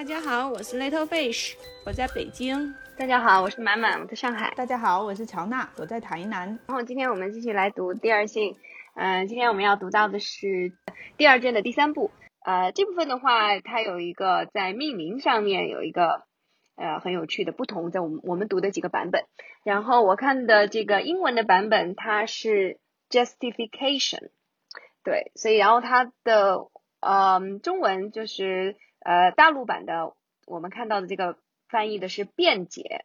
[0.00, 2.74] 大家好，我是 Little Fish，我在北京。
[2.96, 4.50] 大家好，我是满满，我在上海。
[4.56, 6.58] 大家好，我是乔娜，我在台南。
[6.68, 8.56] 然后今天我们继续来读第二性，
[8.94, 10.72] 嗯，今天我们要读到的是
[11.18, 12.10] 第二卷的第三部。
[12.42, 16.22] 呃，这部分的话，它有一个在命名上面有一个
[16.76, 19.26] 呃很有趣的不同，在我们我们读的几个版本。
[19.64, 22.78] 然后我看的这个英文的版本，它是
[23.10, 24.30] justification，
[25.04, 26.68] 对，所以然后它的
[27.00, 30.14] 嗯中文就是呃大陆版的，
[30.46, 31.36] 我们看到的这个。
[31.70, 33.04] 翻译的是辩解，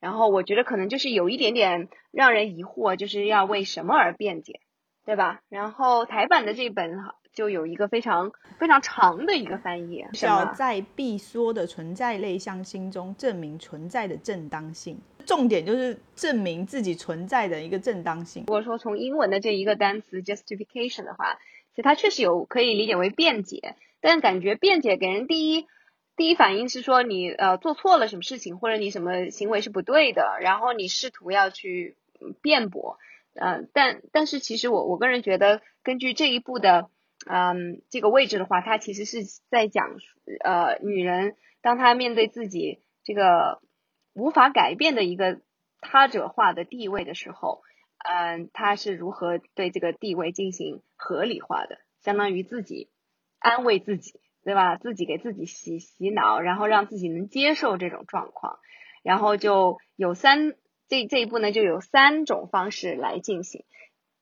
[0.00, 4.58] 然后我觉得可能就是有一点点让人疑惑，就是要为什么而辩解，
[5.06, 5.42] 对吧？
[5.48, 6.98] 然后台版的这本
[7.32, 18.42] 就有一个非常非常长的一个翻译，叫在必说的存在类象心中证明存在的正当性，重点就是证明自己存在的一个正当性。
[18.48, 21.38] 如果说从英文的这一个单词 justification 的话，
[21.70, 25.66] 其实它确实有可以理解为辩解，但感觉辩解给人第一。
[26.14, 31.96] 第一反应是说你呃做错了什么事情，或者你什么行为是不对的，然后你试图要去
[32.42, 32.98] 辩驳，
[33.34, 36.88] 嗯，但但是其实我我个人觉得，根据这一步的
[37.26, 39.96] 嗯这个位置的话，它其实是在讲
[40.44, 43.60] 呃女人当她面对自己这个
[44.12, 45.40] 无法改变的一个
[45.80, 47.62] 他者化的地位的时候，
[48.04, 52.88] 嗯，她是如何对这个地位进行合理化的，相当于自己
[53.44, 54.18] 安慰自己。
[54.46, 54.76] 对吧？
[54.76, 58.58] 自己给自己洗洗脑，然后让自己能接受这种状况，
[59.02, 60.52] 然后就有三
[60.86, 63.64] 这这一步呢，就有三种方式来进行。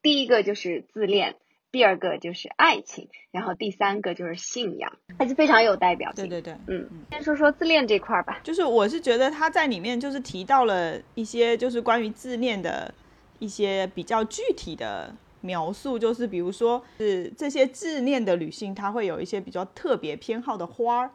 [0.00, 1.34] 第一个就是自恋，
[1.72, 6.28] 第二个就是爱情，然后第三个就是信仰，还是非常有代表性。
[6.28, 8.38] 对对对，嗯，先说说自恋这块儿吧。
[8.44, 12.94] 就是我是觉得他在里面就是提到了一些就是关于自恋的
[13.40, 15.12] 一些比较具体的。
[15.42, 21.10] 描述就是，比如说是这些自恋的女性，她会有一些比较特别偏好的花儿，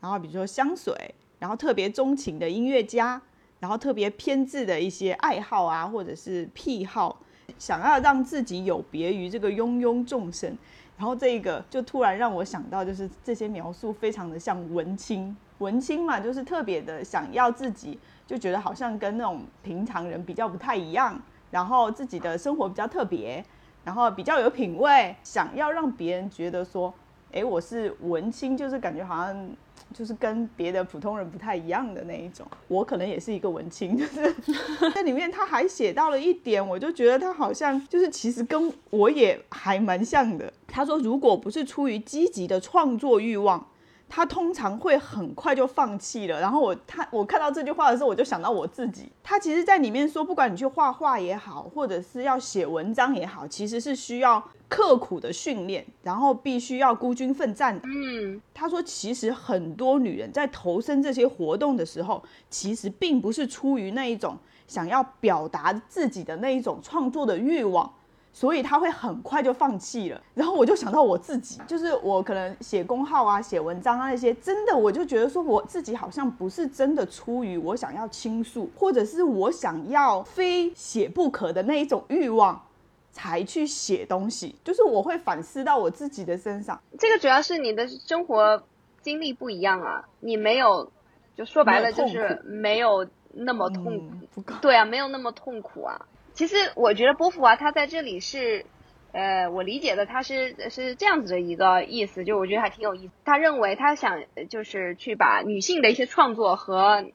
[0.00, 0.92] 然后比如说香水，
[1.38, 3.20] 然后特别钟情的音乐家，
[3.60, 7.20] 然后特别偏执的一些爱好啊，或者是癖好，
[7.58, 10.56] 想要让自己有别于这个庸庸众生。
[10.98, 21.20] 然后这个就突然让我想到，就是这些描述非常的像文青，文青嘛，就是特别的想要自己就觉得好像跟那种平常人比较不太一样，
[21.50, 23.44] 然后自己的生活比较特别。
[23.86, 26.92] 然后比较有品味，想要让别人觉得说，
[27.30, 29.48] 哎，我是文青，就是感觉好像
[29.94, 32.44] 就是跟别的普通人不太一样的那一种。
[32.66, 34.34] 我可能也是一个文青，就是
[34.92, 40.52] 在里面他还写到了一点，我就觉得他好像就是其实跟我也还蛮像的。
[40.66, 43.64] 他说，如果不是出于积极的创作欲望。
[44.08, 46.40] 他通常会很快就放弃了。
[46.40, 49.10] 然后我他我看到这句话的时候，我就想到我自己。
[49.22, 57.88] 他其实，在里面说，不管你去画画也好，或者是要写文章也好，其实是需要刻苦的训练，然后必须要孤军奋战的。
[57.88, 64.36] 嗯，他说，其实很多女人在投身这些活动的时候，其实并不是出于那一种
[64.68, 67.92] 想要表达自己的那一种创作的欲望。
[68.36, 82.62] 所以他会很快就放弃了，然后我就想到我自己，就是我可能写公号啊、写文章啊那些，真的我就觉得说我自己好像不是真的出于我想要倾诉，或者是我想要非写不可的那一种欲望，
[83.10, 84.54] 才去写东西。
[84.62, 88.62] 就是我会反思到我自己的身上，这个主要是你的生活
[89.00, 90.92] 经历不一样啊，你没有，
[91.34, 93.98] 就说白了就是没有那么痛
[94.34, 96.06] 苦，对啊，没有那么痛苦啊。
[96.36, 98.66] 其实我觉得波伏娃他在这里是，
[99.12, 103.12] 呃，我理解的他是是这样子的一个意思，就我觉得还挺有意思。
[103.24, 107.06] 他认为他想就是去把女性的一些创作和，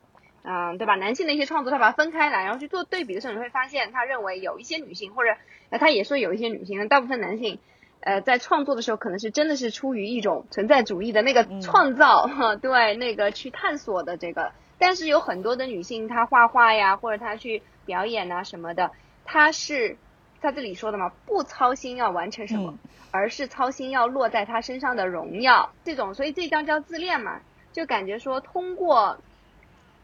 [0.43, 5.37] 嗯，对吧，男性的一些创作，他把它分开来，然后去做对比的时候，你会发现他认为有一些女性或者，
[5.69, 7.59] 呃，他也说有一些女性，大部分男性，
[7.99, 14.51] 呃，在创作的时候可能是真的是出于一种存在主义的那个创造，哈，对，那个去探索的这个。
[14.79, 18.89] 但是有很多的女性，她画画呀，或者她去表演啊什么的。
[19.31, 19.95] 他是
[20.41, 22.77] 在这里说的嘛，不操心要完成什么，
[23.11, 25.71] 而是操心要落在他身上的荣耀。
[25.85, 27.39] 这种，所以这张叫自恋嘛，
[27.71, 29.19] 就感觉说通过，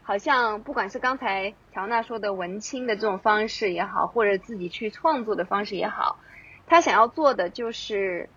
[0.02, 6.18] 好像不管是刚才乔娜说的文青的这种方式也好，或者自己去创作的方式也好，
[6.66, 8.30] 他想要做的就是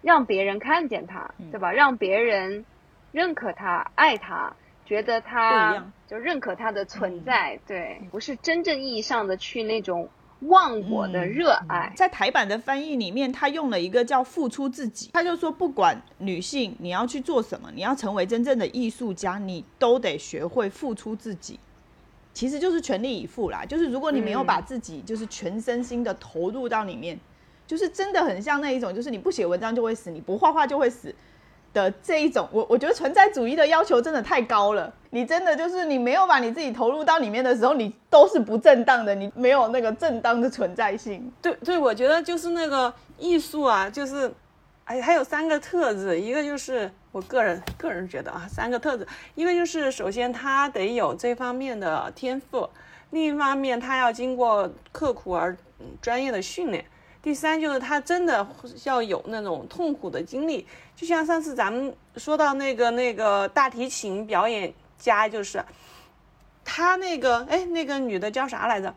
[0.00, 1.72] 让别人看见他，对吧？
[1.72, 2.64] 让别人
[3.12, 4.54] 认可他、爱他，
[4.86, 10.08] 觉得他就认可他的存在，对，不是真正意义上的去那种。
[10.40, 15.10] 忘我的热爱，在台版的翻译里面，他用了一个叫“付出自己”。
[15.12, 21.58] 他就说，不管女性你要去做什么，你要成为真正的艺术家，你都得学会付出自己。
[22.32, 23.64] 其实就是全力以赴啦。
[23.64, 27.18] 就是如果你没有把自己就是全身心的投入到里面，
[27.66, 31.12] 就是真的很像那一种，就是你不写文章就会死，你不画画就会死。
[31.78, 34.92] 的这一种，我我觉得存在主义的要求真的太高了。
[35.10, 41.32] 你真的就是你没有把你自己投入到里面的时候，你都是不正当的，你没有那个正当的存在性。
[41.40, 44.30] 对对，我觉得就是那个艺术啊，就是，
[44.84, 52.68] 哎，还有三个特质，一个就是我个人个人觉得啊，三个特质，一个就是首先他得有这方面的天赋，
[53.10, 55.56] 另一方面他要经过刻苦而
[56.02, 56.84] 专业的训练。
[57.28, 58.48] 第三就是他真的
[58.84, 60.66] 要有那种痛苦的经历，
[60.96, 65.62] 就像上次咱们说到那个那个大提琴表演家，就是
[66.64, 68.94] 他那个哎那个女的叫啥来着？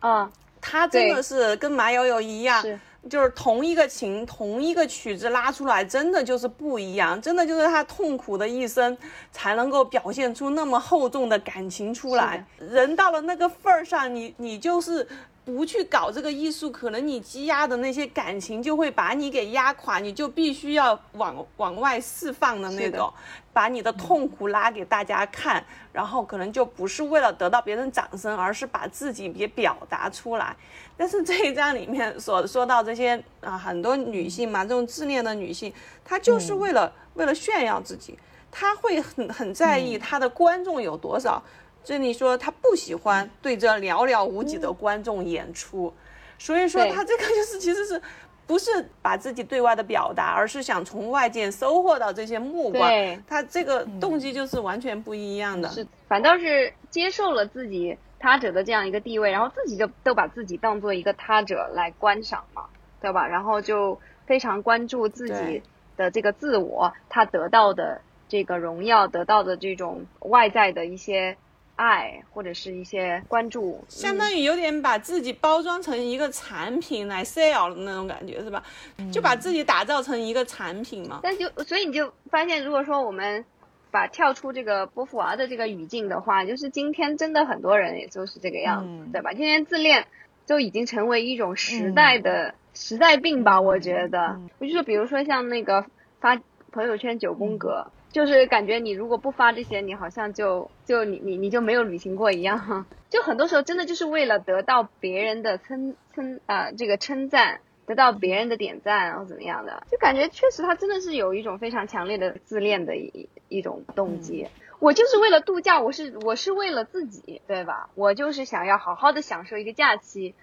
[0.00, 0.28] 啊，
[0.60, 2.64] 她真的是跟马友友一样，
[3.08, 8.98] 就是同一个琴同一个曲子拉出来，真的就是不一样，真的就是他痛苦的一生
[9.30, 12.44] 才能够表现出那么厚重的感情出来。
[12.58, 15.06] 人到了那个份儿上，你你就是。
[15.48, 23.10] 不去搞这个艺术，可能你积压的那些感情就会把你给压垮，你就必须要往往外释放的那种，
[23.50, 30.54] 把你的痛苦拉给大家看，然后可能就不是为了得到别人掌声，而是把自己也表达出来。
[30.98, 35.72] 但是这一章里面所说到这些啊，很多女性嘛，这种自恋的女性，
[36.04, 38.18] 她就是为了为了炫耀自己，
[38.50, 41.42] 她会很很在意她的观众有多少。
[41.88, 45.94] 这里说他不喜欢对着寥寥无几的观众演出，
[46.36, 48.02] 所以说他这个就是其实是
[48.46, 52.92] 不是把自己对外的表达，而是想从外界收获到这些目光。
[53.26, 55.70] 他这个动机就是完全不一样的。
[55.70, 62.66] 是，反倒是接受了自己他者的这样一个地位，然后自己就都把自己当做一个他者来观赏嘛，
[63.00, 63.26] 对吧？
[63.26, 65.62] 然后就非常关注自己
[65.96, 71.38] 的这个自我，他得到的这个荣耀，得到的这种外在的一些。
[71.78, 78.64] 爱或者是一些关注，相当于有点把自己包装成一个产品来 sell 的那种感觉，是吧？
[79.12, 81.20] 就把自己打造成一个产品嘛。
[81.22, 83.44] 但就所以你就发现，如果说我们
[83.92, 89.32] 把跳出这个波伏娃的这个语境的话，就是今天真的很多人也就是这个样子，对吧？
[89.32, 90.08] 今天自恋
[90.46, 93.60] 就已经成为一种时代的时代病吧？
[93.60, 95.86] 我觉得，我就说，比如说像那个
[96.20, 96.40] 发
[96.72, 97.92] 朋友圈九宫格。
[98.10, 102.86] 就是感觉你如果不发这些，你好像就就你你你就没有旅行过一样。
[103.10, 114.48] 就很多时候真的就是为了得到别人的称称啊这个称赞，得到别人的点赞，然后怎么样的，就感觉确实他真的是有一种非常强烈的自恋的一一种动机。
[114.78, 117.90] 我就是为了度假，我是我是为了自己，对吧？
[117.94, 120.34] 我就是想要好好的享受一个假期，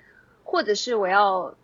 [0.43, 1.55] 或者是我要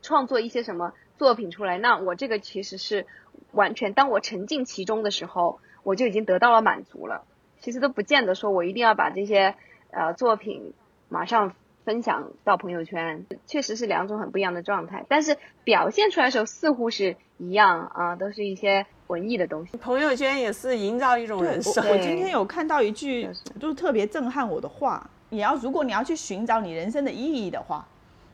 [0.00, 3.06] 创作一些什么作品出来，那我这个其实是。
[3.52, 7.24] 完全，当我沉浸其中的时候，我就已经得到了满足了。
[7.60, 9.54] 其实都不见得说我一定要把这些
[9.90, 10.72] 呃作品
[11.08, 15.04] 马上分享到朋友圈，确实是两种很不一样的状态。
[15.08, 19.76] 但是表现出来的时候似乎是一样啊，都是一些文艺的东西。
[19.76, 21.80] 朋友圈也是营造一种人设。
[21.82, 23.28] 我今天有看到一句
[23.60, 27.86] 就是特别震撼我的话：你要如果你要去寻找你人生的意义的话，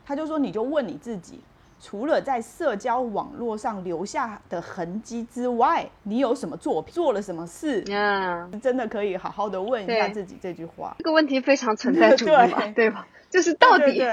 [0.05, 1.39] 他就说你就问你自己。
[1.81, 6.93] 除了在社交网络上留下的痕迹之外，你有什么作品？
[6.93, 7.83] 做了什么事？
[7.89, 10.95] 嗯，真的可以好好的问一下自己这句话。
[10.99, 13.07] 这个问题非常存在 主义，对吧？
[13.29, 14.03] 就是到底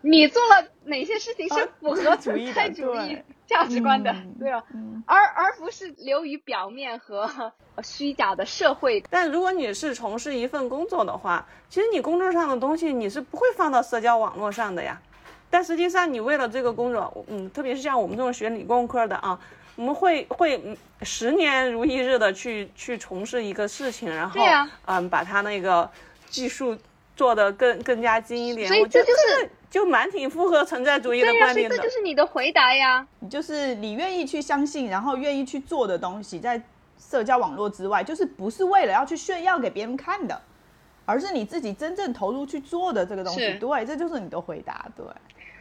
[0.00, 4.12] 你做了哪些事情是符合存在主义 价值观的？
[4.40, 4.62] 对啊，
[5.06, 7.52] 而而不是流于表面和
[7.84, 9.04] 虚假的社会。
[9.10, 15.00] 但如果你是从事一份工作的话，其实你工作上的东西你是不会放到社交网络上的呀。
[15.52, 19.38] 但实际上，你为了这个工作，嗯，特别是像我们这种学理工科的啊，
[19.76, 24.40] 我们会会十年如一日的去去从事一个事情，然后
[24.86, 25.86] 嗯，把它那个
[26.30, 26.74] 技术
[27.14, 28.66] 做得更更加精一点。
[28.66, 31.76] 所以这就是就蛮挺符合存在主义的观点的。
[31.76, 36.58] 这就是你的回答呀，就是你愿意去相信，然后愿意去做的东西，在
[36.98, 40.40] 社交网络之外，就是不是为了要去炫耀给别人看的，
[41.04, 43.52] 而是你自己真正投入去做的这个东西。
[43.58, 44.86] 对，这就是你的回答。
[44.96, 45.04] 对。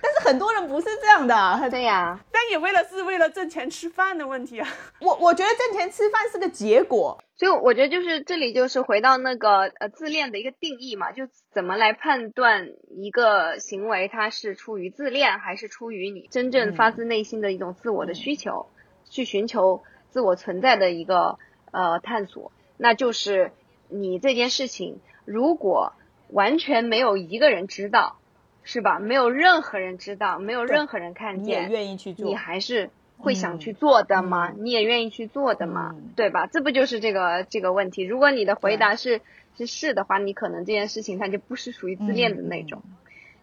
[0.01, 4.67] 但是很多人不是这样的，对呀，但也为了是为了挣钱吃饭的问题啊。
[4.99, 18.67] 我我觉得挣钱吃饭是个结果，所以我觉得就是这里就是回到那个呃自恋的一个定义嘛，就怎么来判断一个行为它是出于自恋还是出于你真正发自内心的一种自我的需求，
[19.09, 21.37] 去寻求自我存在的一个
[21.71, 23.51] 呃探索，那就是
[23.87, 25.93] 你这件事情如果
[26.29, 28.17] 完全没有一个人知道。
[28.63, 28.99] 是吧？
[28.99, 34.51] 没有任何人知道，没有任何人看见，你也愿意去做，你还是会想去做的吗？
[34.57, 35.95] 你也愿意去做的吗？
[36.15, 36.47] 对吧？
[36.47, 38.03] 这不就是这个这个问题？
[38.03, 39.21] 如果你的回答是
[39.57, 42.81] 是是的话，你可能这件事情它就不是属于自恋的那种。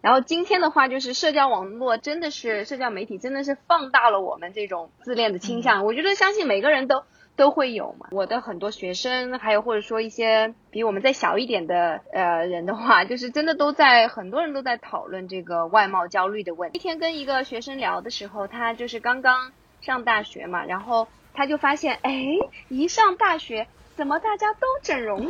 [0.01, 5.85] 然后今天的话，就是社交网络真的是社交媒体真的是放大了我们这种自恋的倾向。
[5.85, 7.03] 我觉得相信每个人都
[7.39, 8.09] 都会有嘛。
[8.11, 16.77] 我的很多学生，还有或者说一些比我们再小一点的呃人的话， 就是真的都在很多人都在讨论这个外貌焦虑的问题。
[16.77, 22.25] 一天跟一个学生聊的时候，他就是刚刚上大学嘛，然后他就发现，哎，
[22.67, 25.29] 一上大学怎么大家都整容了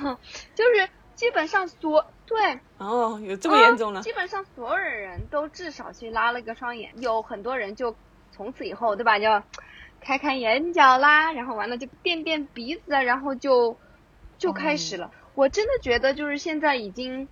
[0.00, 0.18] 呢？
[0.56, 4.00] 就是基本上所对哦，有这么严重了？
[4.00, 7.94] 基本上所有人都至少去拉了个双眼，有很多人就
[8.32, 9.18] 从此以后，对吧？
[9.18, 9.42] 就
[10.00, 13.76] 开开眼角啦，然后完了就垫垫鼻子，然后就
[14.38, 15.10] 就开始了。
[15.34, 17.28] 我真的觉得就是现在已经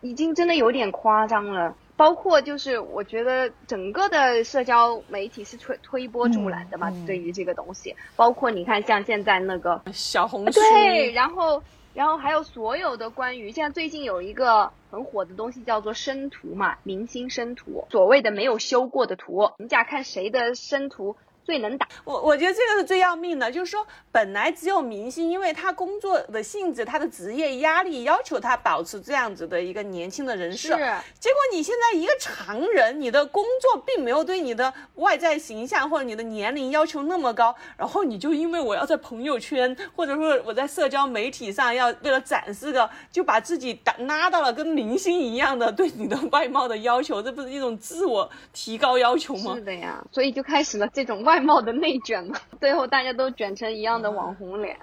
[0.00, 1.74] 已经真的有点夸张了。
[1.96, 11.62] 包括就是我觉得整个的社交媒体是推推波助澜的嘛，对于这个东西，包括你看像现在那个小红书，对，然后。
[11.92, 21.16] 然后还有所有的关于，现在最近有一个很火的东西叫做生图嘛，明星生图，所谓的没有修过的图，评价看谁的生图。
[21.50, 23.50] 最能打我，我觉得这个是最要命的。
[23.50, 30.78] 就是说，本来只有明星，因为他工作的性质、他的职业压力要求他保持这样子的一个年轻的人设。
[30.78, 30.84] 是。
[31.18, 49.56] 结果你现在一个常人，你的工作并没有对你的外在形象或者你的年龄要求那么高，然后你就因为我要在朋友圈或者说我在社交媒体上要为了展示个，就把自己打拉到了跟明星一样的对你的外貌的要求，这不是一种自我提高要求吗？
[49.56, 51.39] 是的呀，所以就开始了这种外。
[51.42, 54.76] 貌的内卷嘛， 最后大家都卷成一样的网红脸。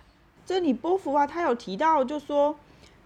[0.46, 2.56] 这里波伏啊，他有提到，就说，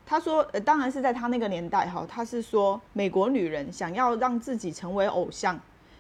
[0.06, 5.60] 他说，呃，当然是在他那个年代哈，他是说，美国女人想要让自己成为偶像，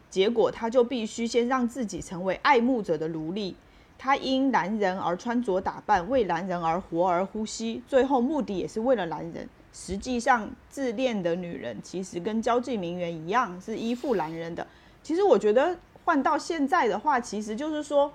[0.09, 3.55] 结果她就必须先让自己成为爱慕者的奴隶。
[3.97, 9.49] 她因男人而穿着打扮，为男人而活而呼吸，最后目的也是为了男人。
[9.73, 14.67] 实际上，自恋的女人其实跟交际名媛一样，是依附男人的。
[15.01, 15.75] 其实我觉得。
[16.03, 18.11] 换到现在的话，其实就是说，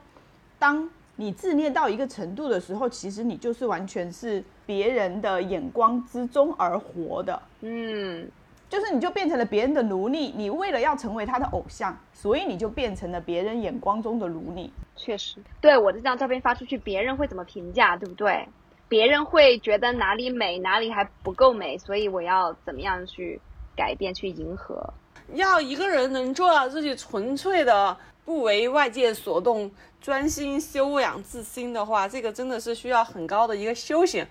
[0.58, 7.40] 当你自恋到一个程度的时候，其实你就是完全是别人的眼光之中而活的。
[7.60, 8.28] 嗯，
[8.68, 10.32] 就是你就变成了别人的奴隶。
[10.36, 14.72] 你为了要成为他的偶像，所以你就变成了别人眼光中的奴隶。
[14.96, 18.48] 确实，对我这张照片发出去，别人会怎么评价，对不对？
[18.88, 23.40] 别人会觉得哪里美，哪里还不够美，所以我要怎么样去
[23.74, 24.92] 改变，去迎合。
[25.34, 34.26] 要一个人能做到自己纯粹的不为外界所动，专心修养自心的话，这个真的是需要很高的一个修行。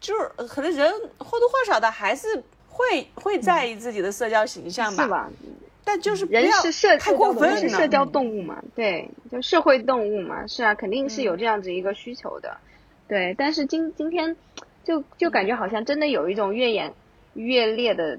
[0.00, 5.30] 就是可能人或多或少的还是会会在意自己的社交形象吧，是吧？
[5.84, 12.56] 但就是人是社太过分是社交动物嘛，对，就社会动物嘛，是啊，肯定是有这样子一个需求的，
[13.06, 13.34] 对。
[13.38, 14.36] 但是今今天
[14.84, 16.92] 就就感觉好像真的有一种越演
[17.34, 18.18] 越烈的。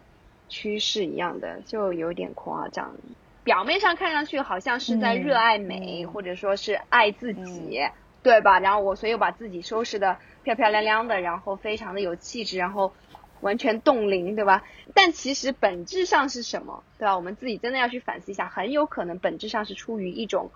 [0.50, 2.96] 趋势一样的就有点夸张，
[3.44, 7.82] 表面上看上去好像是在热爱美，或者说是爱自己，
[8.22, 8.60] 对吧？
[8.60, 12.94] 然后我所以把自己收拾的漂漂亮亮的，然后非常的有气质，然后
[13.42, 14.64] 完全冻龄，对吧？
[14.94, 17.16] 但其实本质上是什么，对吧？
[17.16, 20.52] 我们自己真的要去反思一下，很有可能本质上是出于一种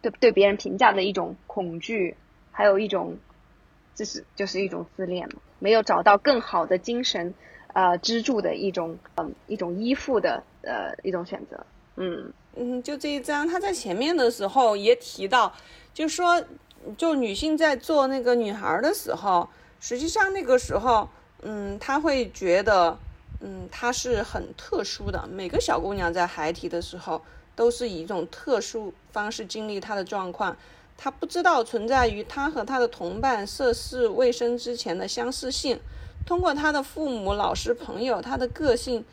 [0.00, 2.16] 对对别人评价的一种恐惧，
[2.52, 3.18] 还有一种
[3.94, 7.34] 就是就是一种自恋嘛，没有找到更好的精神。
[7.72, 11.64] 呃，支柱的一种，嗯，一种依附的，呃，一种选择，
[11.96, 15.52] 嗯嗯，就这一章，他在前面的时候也提到，
[15.94, 16.42] 就说，
[16.96, 19.48] 就女性在做那个女孩的时候，
[19.80, 21.08] 实际上那个时候，
[21.42, 22.98] 嗯，她会觉得，
[23.40, 25.28] 嗯，她是很特殊的。
[25.28, 27.22] 每个小姑娘在孩提的时候，
[27.54, 30.56] 都是以一种特殊方式经历她的状况，
[30.96, 35.78] 她不知道存在于她和她的同伴涉世未深之前的相似性。
[36.26, 39.04] 通过他的父母、老师、朋友，他的个性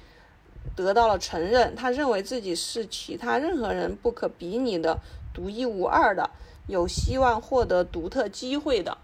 [0.76, 1.76] 得到了承认。
[1.76, 5.00] 他认为自己是其他任何人不可比拟的、
[5.34, 6.30] 独一无二的，
[6.68, 8.98] 有希望获得独特机会的。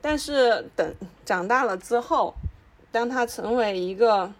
[0.00, 2.34] 但是等长大了之后，
[2.90, 4.32] 当他成为一个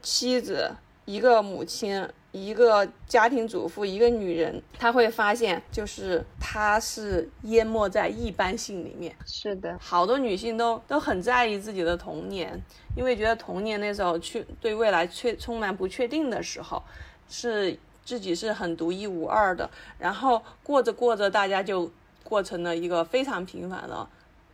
[0.00, 0.72] 妻子、
[1.04, 2.08] 一个母亲。
[2.46, 9.14] 一个家庭主妇，一个女人，她会发现，就是她是淹没在一般性里面。
[9.26, 12.60] 是的，好多女性都都很在意自己的童年，
[12.96, 16.82] 因为觉得童年那时候去对未来确充满不确定的时候，
[17.28, 19.68] 是自己是很独一无二的。
[19.98, 21.90] 然后过着过着，大家就
[22.24, 24.08] 过成了一个非常平凡的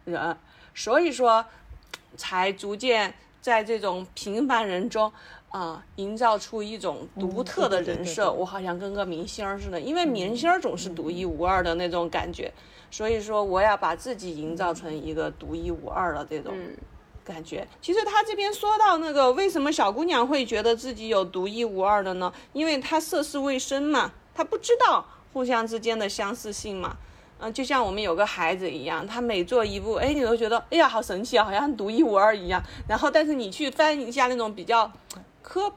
[0.04, 0.36] 人，
[0.74, 1.44] 所以说
[2.16, 5.12] 才逐渐在这种平凡人中。
[5.54, 12.52] 啊，营造出一种独特的人设，我好像跟个明星似的，因为明星总是独一无二的那种感觉，
[12.90, 16.52] 所以说我要把自己营造成一个独一无二的这种
[17.24, 17.64] 感觉。
[17.80, 22.32] 其实他这边说到那个，为什么小姑娘会觉得自己有独一无二的呢？
[22.52, 26.96] 因为她涉世未深嘛，她不知道互相之间的相似性嘛。
[27.38, 32.60] 嗯，就像我们有个孩子一样，他每做一步，哎，你都觉得，哎呀，好神奇啊，好像独一无二一样。
[32.88, 34.90] 然后，但是你去翻一下那种比较
[35.44, 35.70] 科。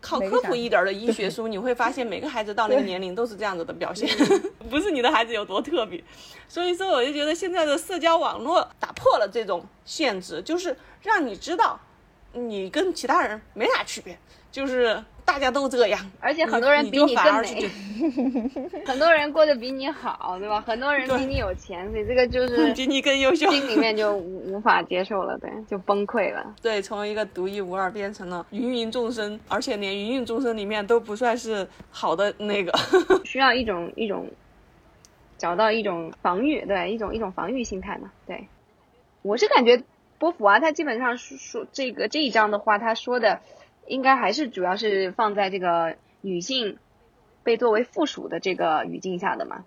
[0.00, 4.08] 靠科普一点的医学书，你会发现每个孩子到那个年龄都是这样子的表现，
[4.70, 6.02] 不是你的孩子有多特别。
[6.48, 11.80] 所以说，我就觉得现在的社交网络打破了这种限制，就是让你知道
[12.32, 14.16] 你跟其他人没啥区别，
[14.52, 15.02] 就是。
[15.28, 17.70] 大家都这样，而且很多人比你更美，
[18.86, 20.58] 很多人过得比你好，对吧？
[20.66, 26.54] 很多人比你有钱，所以这个就是比你更优秀，心里面就无无法接受了，对，就崩溃了。
[26.62, 32.72] 对，从一个独一无二变成了芸芸众生，而且连芸芸众生里面都不算是好的那个，
[33.24, 34.26] 需要一种一种
[35.36, 38.10] 找到一种防御，对，一种一种防御心态嘛。
[38.26, 38.48] 对，
[39.20, 39.82] 我是感觉
[40.18, 43.40] 波伏娃他基本上说这个这一章的话，他说的。
[43.88, 46.78] 应该还是主要是放在这个女性
[47.42, 49.64] 被作为附属的这个语境下的嘛，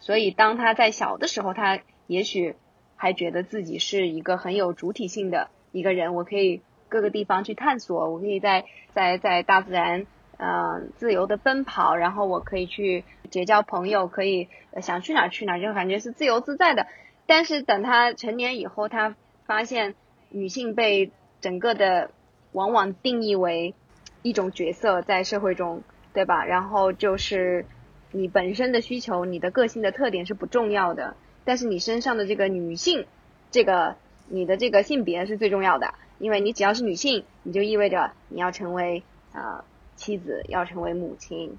[0.00, 2.56] 所以当她在小的时候，她也许
[2.96, 10.06] 还觉得自己是一个很有主体性的一个人，我可以各个地方去探索，我可以在在在大自然
[10.38, 14.48] 嗯自由的奔跑，然后我可以去结交朋友，可以
[14.80, 16.86] 想去哪去哪，就感觉是自由自在的。
[17.26, 19.94] 但是等她成年以后，她发现
[20.30, 21.10] 女性被
[21.42, 22.10] 整个的
[22.52, 23.74] 往往定义为
[24.22, 26.44] 一种角色在社会中，对吧？
[26.44, 27.66] 然后就是
[28.10, 33.06] 你本身的需求、你的个性的特点是不重要的，但是你身上的这个女性，
[33.50, 33.96] 这个
[34.28, 39.02] 你的这个性别是最重要的，因为你只要是女性，你就意味着你要成为
[39.32, 39.64] 啊
[39.94, 41.58] 妻子，要成为母亲，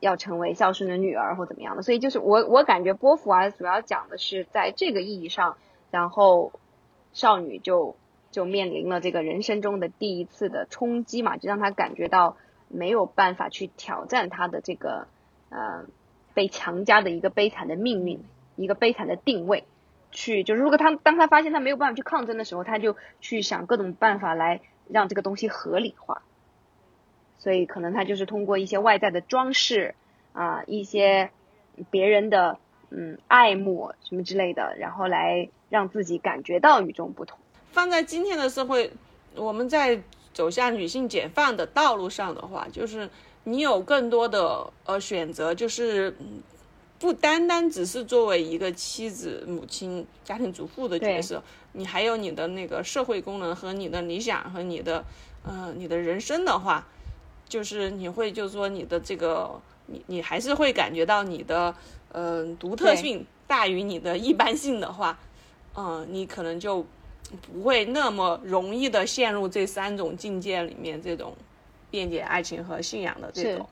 [0.00, 1.82] 要成为孝顺的女儿或怎么样的。
[1.82, 5.56] 所以就是我我感觉波伏娃主要讲的是在这个意义上，
[5.90, 6.52] 然后
[7.12, 7.96] 少女就。
[8.38, 12.36] 就面临了这个人生中的第一次的冲击嘛，就让他感觉到
[12.68, 15.08] 没有办法去挑战他的这个
[15.50, 15.86] 呃
[16.34, 18.20] 被强加的一个悲惨的命运，
[18.54, 19.64] 一个悲惨的定位。
[20.12, 26.22] 去就是如果他当他发现他没有办法去抗争的时候，他就去想各种办法来让这个东西合理化。
[27.38, 29.96] 所以可能他就是通过一些外在的装饰
[30.32, 31.30] 啊，一些
[31.90, 37.40] 别人的嗯爱慕什么之类的，然后来让自己感觉到与众不同。
[37.72, 38.90] 放在今天的社会，
[39.34, 40.02] 我们在
[40.32, 43.08] 走向女性解放的道路上的话，就是
[43.44, 46.16] 你有更多的呃选择，就是
[46.98, 55.04] 不单单只是作为一个妻子、母亲、家庭主妇的角色，你还有你的那个社会功能和你的理想和你的
[55.44, 56.86] 呃你的人生的话，
[57.48, 61.74] 就是你会就是说你的这个你你还是会感觉到你的
[62.12, 65.18] 嗯独特性大于你的一般性的话，
[65.76, 66.84] 嗯，你可能就。
[67.52, 71.34] 不会那么容易的陷入这三种境界里面，这种
[71.90, 73.68] 辩解爱情和信仰的这种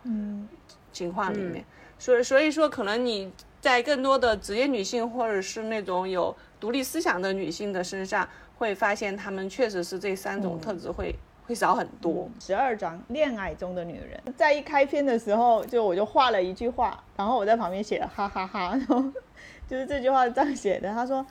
[0.92, 1.64] 情况里面。
[1.98, 11.14] 所以，所以说，可能你在更多的职业女性或者是那种有独立思想的女性的身上，会发现她们确实是这三种特质会
[11.46, 12.28] 会少很多。
[12.38, 19.02] 十二章恋爱中的女人，在一开篇的时候，就我就画了一句话，然后我在旁边写了哈哈哈，然后
[19.66, 21.24] 就是这句话这样写的，他说。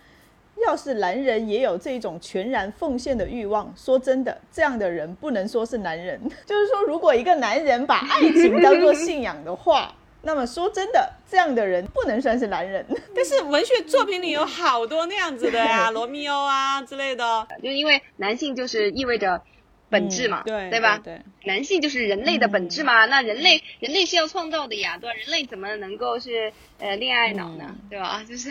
[0.63, 6.19] 要是男人也有这种全然奉献的欲望，说真的，这样的人不能说是男人。
[6.45, 12.85] 就是说，如果一个男人把爱情当做信仰的话， 那么说真的，这样的人不能算是男人。
[13.13, 17.47] 但是文学作品里有好多那样子的呀，罗密欧啊之类的。
[17.61, 19.41] 就因为男性就是意味着
[19.89, 20.99] 本质嘛，对对吧？
[21.03, 23.05] 对，男性就是人类的本质嘛。
[23.05, 25.15] 那人类人类是要创造的呀，对吧？
[25.15, 27.75] 人类怎么能够是呃恋爱脑呢？
[27.89, 28.23] 对吧？
[28.27, 28.49] 就是。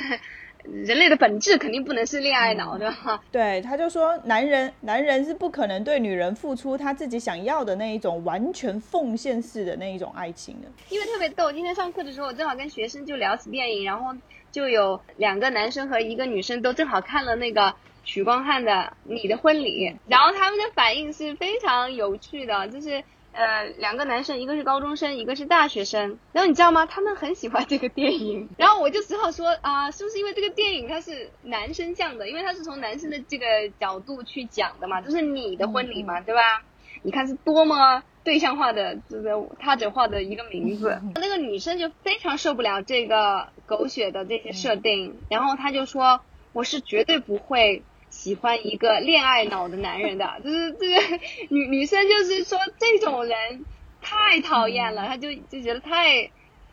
[0.65, 3.21] 人类的本质肯定不能是恋爱脑，对吧？
[3.31, 10.69] 对，他就说，男人男人是不可能对女人付出他自己想要的那一种完全奉献式的那一种爱情的。
[10.89, 14.15] 因为特别逗，今天上课的时候，我正好跟学生就聊起电影，然后
[14.51, 17.75] 就有两个男生和一个女生都正好看了那个
[18.05, 18.73] 许光汉的
[19.03, 23.05] 《你的婚礼》，然后他们的反应是非常有趣的，就是。
[23.35, 26.19] 呃，两个男生，一个是高中生，一个是大学生。
[26.33, 26.87] 然后你知道吗？
[26.87, 28.49] 他们很喜欢这个电影。
[28.57, 32.29] 然后我就只好说啊，是不是因为这个电影它是男生向的？
[32.29, 33.47] 因为它是从男生的这个
[33.81, 36.63] 角度去讲的嘛，就是你的婚礼嘛，对吧？
[37.03, 40.99] 你看是多么对象化的，就是他者化的一个名字。
[41.17, 46.21] 那个女生就非常受不了这个狗血的这些设定，然后她就说
[46.55, 47.83] ：“我是绝对不会。”
[48.25, 53.67] 喜欢一个恋爱脑的男人的， 就是这个女女生，就是说这种人
[54.01, 56.31] 太讨厌了，她就就觉得太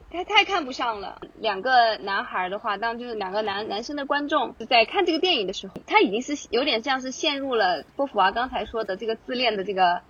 [0.09, 1.19] 他太看不上了。
[1.41, 10.01] 两个男孩的话，当就是两个男男生的观众在看这个电影的时候，他已经是有点像是陷入了波伏娃刚才说的这个自恋的这个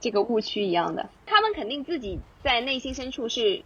[0.00, 1.10] 这个误区一样的。
[1.26, 3.62] 他们肯定自己在内心深处是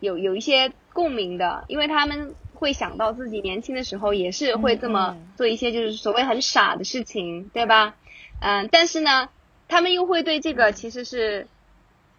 [0.00, 7.94] 有有一些共鸣的，因为他们会想到自己年轻的时候也是会这么做一些就是所谓很傻的事情，对吧？
[8.40, 9.28] 嗯，但是呢，
[9.68, 11.46] 他们又会对这个其实是。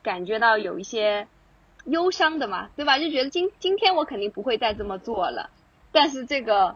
[0.06, 1.26] 感觉到有一些
[1.86, 3.00] 忧伤的嘛，对吧？
[3.00, 5.50] 就觉得今今天我肯定不会再这么做了，
[5.92, 6.76] 但是这个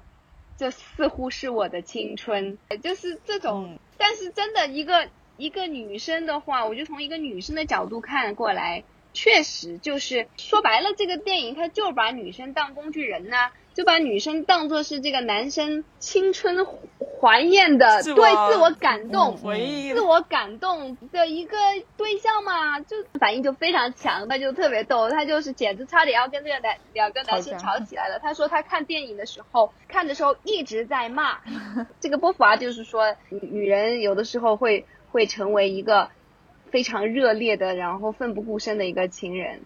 [0.58, 3.78] 这似乎是我的青春，就是这种。
[4.00, 13.38] 但是真的一个一个女生的话，我就从一个女生的角度看过来，确实就是说白了，这个电影它就把女生当工具人呢。
[13.76, 16.66] 就把女生当做是这个男生青春
[17.22, 21.56] 怀念的对自我感动、自我感动的一个
[21.96, 28.20] 对象嘛，就反应就非常强，他就特别逗，他就是简直差点要跟这个男两个男生吵起来了。
[28.20, 31.38] 他说他看电影的时候，看的时候一直在骂
[32.02, 36.10] 这个波伏娃，就是说女人有的时候会会成为一个
[36.72, 39.60] 非常热烈的，然后奋不顾身的一个情人。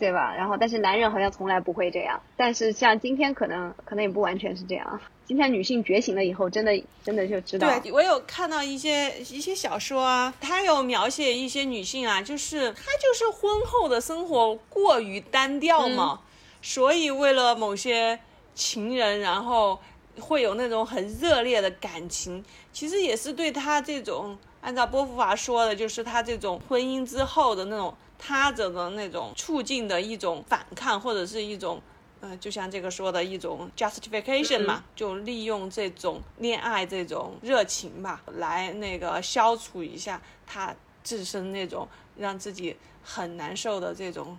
[0.00, 0.32] 对吧？
[0.36, 2.22] 然后，但是男人好像从来不会这样。
[2.36, 5.00] 但是像今天，可能可能也不完全是这样。
[5.26, 6.70] 今天女性觉醒了以后，真的
[7.02, 7.68] 真的就知道。
[7.80, 16.20] 对我有看到一些一些小说啊，他有描写一些女性啊，就是她就是婚后的生活过于单调嘛，
[16.62, 18.20] 所以为了某些
[18.54, 19.80] 情人，然后
[20.20, 22.44] 会有那种很热烈的感情。
[22.72, 27.94] 其实也是对她这种，按照波伏娃说的，就是他这种婚姻之后的那种。
[28.20, 31.80] 他者的那种促进的一种反抗，或者是一种，
[32.20, 44.36] 呃，就像这个说的一种 justification 嘛，就利用这种恋爱这种热情吧，来那个消除一下他自身那种让自己很难受的这种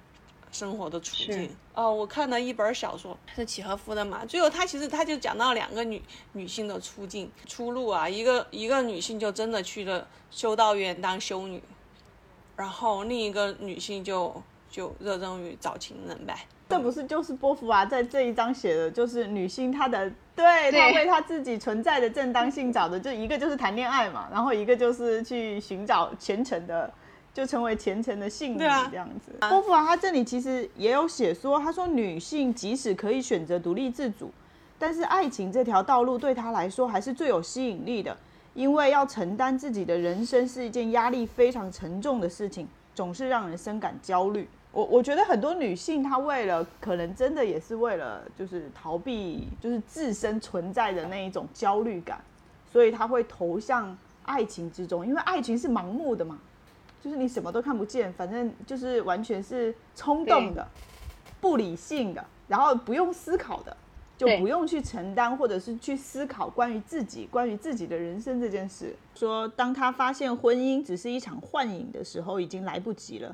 [0.51, 1.49] 生活的处境。
[1.73, 6.01] 哦，我看了一本小说是契诃夫的嘛，最后他其实他就讲到两个女
[6.33, 11.61] 女性的出境出路啊，一个一个女性就真的去了修道院当修女。
[12.55, 26.93] 然后另一个女性就就热衷于找情人呗，这不是就是波伏娃在这一章写的，就是女性她的对她为她自己存在的正当性找的，就一个就是谈恋爱嘛，然后一个就是去寻找虔诚的，
[27.33, 29.31] 就成为虔诚的信女这样子。
[29.39, 34.31] 波伏娃她这里其实也有写说，她说女性即使可以选择独立自主，
[34.77, 38.15] 但是爱情这条道路对她来说还是最有吸引力的。
[38.55, 44.49] 因为要承担自己的人生是一件压力非常沉重的事情，总是让人深感焦虑。
[44.71, 52.19] 我我觉得很多女性她为了可能真的也是为了就是逃避就是自身存在的那一种焦虑感，
[52.69, 56.37] 所以她会投向爱情之中，因为爱情是盲目的嘛，
[57.01, 60.67] 就是你什么都看不见，反正就是完全是冲动的、
[61.39, 63.75] 不理性的，然后不用思考的。
[64.17, 68.93] 就不用去承担，或者是去思考关于自己、关于自己的人生这件事。
[69.15, 73.33] 说，当他发现婚姻只是一场幻影的时候，已经来不及了。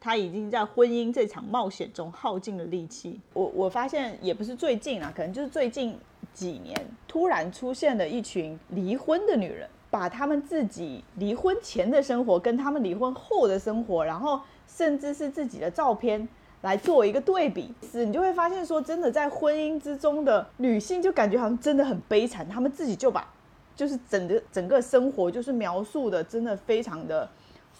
[0.00, 3.20] 他已经在婚姻这场冒险中耗尽了力气。
[3.34, 5.94] 我我发现也不是最近啊，可能就是最近
[6.32, 6.74] 几年
[7.06, 16.28] 突然出现的一群离婚的女人，把他们自己离婚前的生活跟他们离婚后的生活，然后甚至是自己的照片。
[16.62, 23.22] 来做一个对比，是，你就会发现说，真的在婚姻之中的女性，就感觉好像真的很悲惨，她们自己就把，
[23.76, 27.28] 就是整个整个生活就是描述的，真的非常的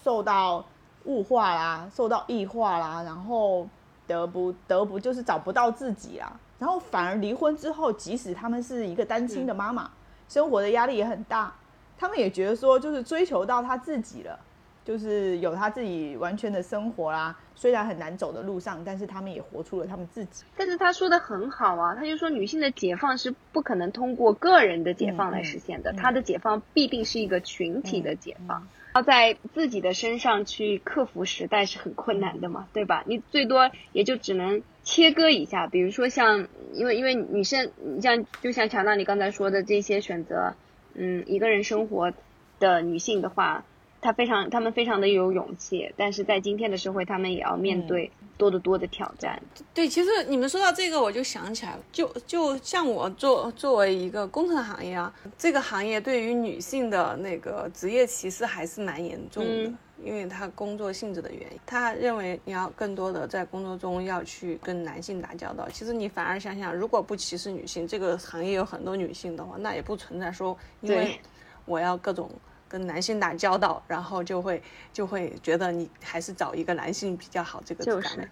[0.03, 0.63] 受到
[1.05, 3.67] 物化啦，受到异化啦，然后
[4.05, 9.89] 得不得不就是找不到自己啦，然后反而离婚之后，即使他们是一个单亲的妈妈，
[10.29, 11.51] 生活的压力也很大，
[11.97, 14.39] 他们也觉得说，就是追求到他自己了。
[14.83, 20.43] 就是有他自己完全的生活啦，虽然很难走的路上，但是他们也活出了他们自己。
[20.55, 28.67] 但是他说的很好啊，他就说女性的解放是不可能通过个人的解放来实现的，她的解放必定是一个群体的解放。
[28.93, 33.03] 要在自己的身上去克服时代是很困难的嘛，对吧？
[33.07, 40.53] 你最多也就只能切割一下，比如说像，因为因为女生，你像就像乔娜你刚才说的这些选择，
[40.95, 42.11] 嗯，一个人生活
[42.59, 43.63] 的女性的话。
[44.05, 49.41] 他非常，他们非常的有勇气，但是在今天的社会，他们也要面对多得多的挑战。
[49.73, 65.67] 对，其实你们说到这个，我就想起来了，就就像我作作为一个工程行业啊，这个行业对于女性的那个职业歧视还是蛮严重的，因为他工作性质的原因，他认为你要更多的在工作中要去跟男性打交道。
[65.69, 71.19] 其实你反而想想，如果不歧视女性，这个行业有很多女性的话，那也不存在说因为
[71.65, 72.29] 我要各种。
[72.67, 78.29] 跟男性打交道，然后就会就会觉得你还是找一个男性比较好这个就是。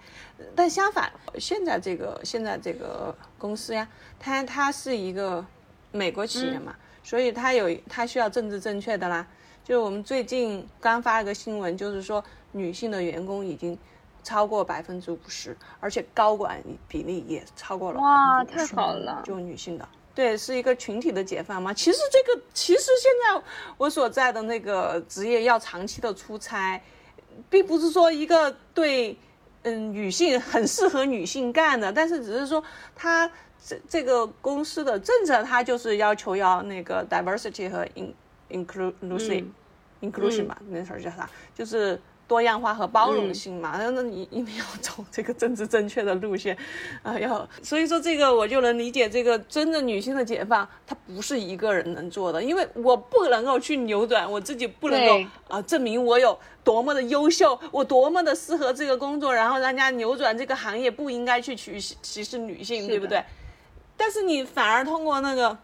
[0.56, 3.88] 但相反，现在这个现在这个公司呀，
[4.20, 5.46] 它它是一个
[5.92, 9.26] 美国企业嘛，所以它有它需要政治正确的啦。
[9.64, 13.78] 就是我们最近刚发了个新闻，就是说女性的员工已经
[14.22, 19.88] 超过百分之五十，而且高管比例也超过了哇，太好了，就女性的。
[20.16, 21.74] 对，是一个群体的解放嘛。
[21.74, 23.44] 其实这个，其实现在
[23.78, 26.82] 我所在的那个职业要长期的出差，
[27.50, 29.18] 并不是说一个对，
[29.64, 32.64] 嗯，女性很适合女性干的，但是只是说
[32.96, 33.30] 他
[33.66, 38.14] 这这个公司的政策，它就是要求要那个 diversity 和 in
[38.50, 39.46] inclusive
[40.02, 41.30] inclusion 吧，那词儿叫啥？
[41.56, 42.00] 就是。
[42.34, 46.58] 多样化和包容性嘛，那那你一定要走 这个政治正确的路线，
[47.04, 63.24] 啊，要所以说这个我就能理解，这个真正女性的解放，它不是一个人能做的，因为我不能够去扭转我自己，不能够啊证明我有多么的优秀，我多么的适合这个工作，然后让人家扭转这个行业不应该去歧歧视女性，对不对？
[63.96, 65.56] 但是你反而通过那个。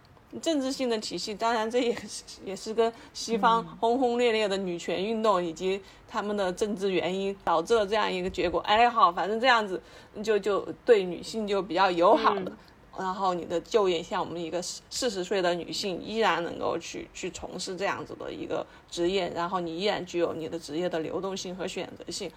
[0.42, 8.60] 政治性的体系， 当然这也是也是跟西方轰轰烈烈的女权运动以及他们的政治原因导致了这样一个结果。
[8.62, 9.82] 哎，好，反正这样子
[10.24, 12.52] 就就对女性就比较友好的，
[12.98, 22.30] 然后你的就业像我们一个四四十岁的女性依然能够去去从事这样子的一个职业，然后你依然具有你的职业的流动性和选择性。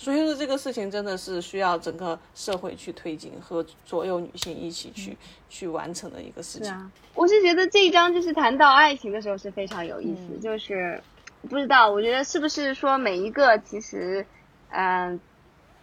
[0.00, 5.16] 所以说这个事情真的是需要整个社会去推进和所有女性一起去
[5.50, 6.72] 去完成的一个事情。
[6.72, 11.02] 啊，我是觉得这一章就是谈到爱情的时候是非常有意思，就是
[11.50, 14.24] 不知道我觉得是不是说每一个其实
[14.70, 15.18] 嗯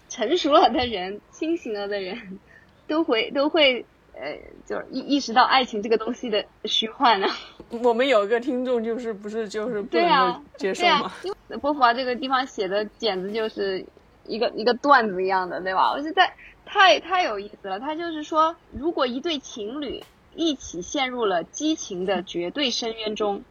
[0.08, 2.40] 成熟了的人、清醒了的人
[2.88, 7.28] 都会 都会呃就是意意识到爱情这个东西的虚幻呢？
[7.84, 11.12] 我们有一个听众就是不是就是不能够接受吗？
[11.24, 13.86] 因为波伏娃这个地方写的简直就是。
[14.28, 15.92] 一个一个段子一样的，对吧？
[15.92, 16.30] 我觉得
[16.66, 17.80] 太太有意思了。
[17.80, 20.04] 他就是说，如果一对情侣
[20.36, 23.44] 一起陷入了激情的绝对深渊中，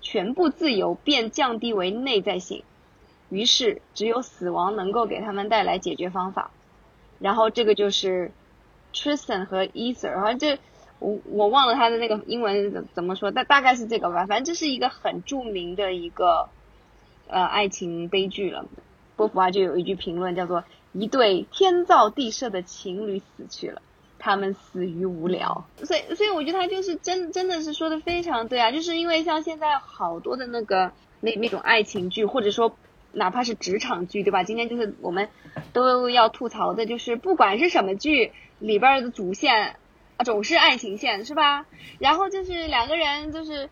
[0.00, 2.62] 全部自由便降低为内在性，
[3.28, 6.50] 于是只有死亡能够给他们带来解决方法。
[7.18, 8.30] 然后这个就是
[8.94, 10.58] Tristan 和 Ether，然后这
[11.00, 14.26] 我我忘了他的那个英文怎怎么说，大大概是这个吧。
[14.26, 16.48] 反正这是一个很著名的一个
[17.26, 18.64] 呃爱情悲剧了。
[19.18, 20.62] 波伏娃就有一句评论，叫做
[20.94, 23.82] “一对天造地设的情侣死去了，
[24.20, 32.76] 他们死于无聊。”所以，所以我觉得他就是真真的是说的非常对啊，就是因为像现在好多的那个那那种爱情剧，或者说
[33.10, 34.44] 哪怕是职场剧，对吧？
[34.44, 35.28] 今天就是我们
[35.72, 39.74] 都要吐槽的，就是不管是什么剧里边的主线
[40.16, 41.66] 啊，总是爱情线，是吧？
[41.98, 43.68] 然后就是两个人就是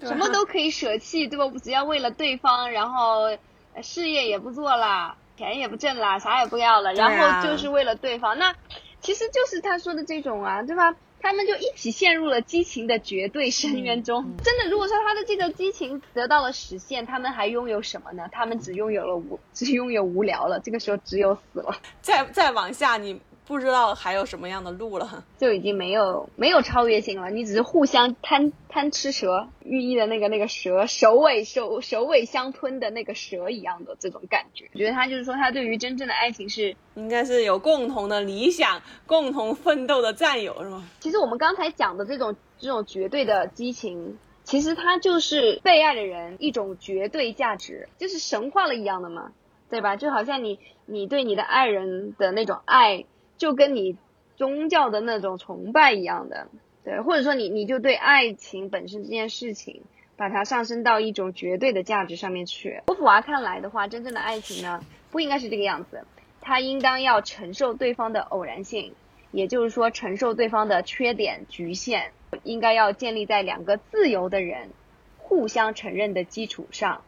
[0.00, 1.50] 什么都可以舍弃，对吧？
[1.64, 3.38] 只要为了对方，然后。
[3.82, 8.38] 事业也不做了，钱也不挣了，啥也不要了，然后就是为了对方。
[8.38, 8.54] 那
[9.00, 10.94] 其实就是他说的这种啊，对吧？
[11.22, 14.36] 他们就一起陷入了激情的绝对深渊中。
[14.42, 18.26] 真的，如果说他的这个激情得到了实现，他们还拥有什么呢？
[18.32, 20.60] 他们只拥有了无，只拥有无聊了。
[20.60, 21.76] 这个时候只有死了。
[22.00, 23.20] 再再往下，你。
[23.50, 27.30] 不知道还有什么样的路了，就已经没有没有超越性了。
[27.30, 34.70] 你只是互相贪贪吃蛇，寓意的那个那个蛇首尾首首尾相吞的那个蛇一样的这种感觉。
[34.72, 40.88] 我觉得他就是说，他对于真正的爱情是应该是有共同的理想、共同奋斗的战友，是吗？
[41.00, 49.32] 其实我们刚才讲的这种这种绝对的激情，其实它就是被爱的人一种绝对价值，就是神话了一样的嘛，
[49.68, 49.96] 对吧？
[49.96, 53.06] 就好像你你对你的爱人的那种爱。
[53.40, 53.96] 就跟你
[54.36, 56.48] 宗教的那种崇拜一样的，
[56.84, 59.82] 对，或者说你你就对爱情本身这件事情，
[60.14, 62.82] 把它上升到一种绝对的价值上面去。
[62.84, 66.04] 波伏娃看来的话，真正的爱情呢，不应该是这个样子，
[66.42, 68.92] 他应当要承受对方的偶然性，
[69.32, 72.12] 也就是说承受对方的缺点局限，
[72.44, 74.68] 应该要建立在两个自由的人
[75.16, 77.00] 互相承认的基础上。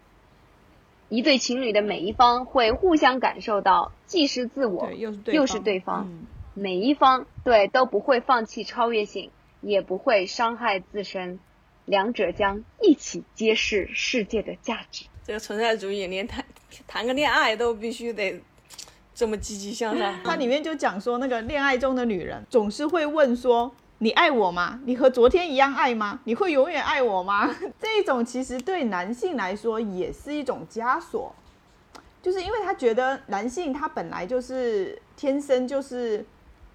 [1.13, 4.91] 一对情侣的每一方会互相感受到，既是自我，
[5.27, 6.11] 又是对方，
[6.55, 11.39] 每一方对都不会放弃超越性，也不会伤害自身，
[11.85, 15.05] 两者将一起揭示世界的价值。
[15.23, 16.43] 这个存在主义，连谈
[16.87, 18.41] 谈个恋爱都必须得
[19.15, 20.19] 这么积极向上。
[20.25, 23.71] 它里面就讲说，那个恋爱中的女人总是会问说。
[24.03, 24.81] 你爱我吗？
[24.85, 26.19] 你和昨天一样爱吗？
[26.25, 27.49] 你会永远爱我吗？
[27.81, 31.33] 这种其实对男性来说也是一种枷锁，
[32.21, 36.25] 就是因为他觉得男性他本来就是天生就是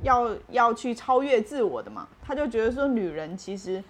[0.04, 3.84] 要要去超越自我的嘛，他就觉得说女人其实